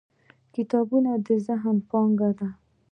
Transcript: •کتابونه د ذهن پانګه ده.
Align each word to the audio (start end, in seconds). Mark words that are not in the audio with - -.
•کتابونه 0.55 1.11
د 1.25 1.27
ذهن 1.47 1.75
پانګه 1.89 2.29
ده. 2.39 2.49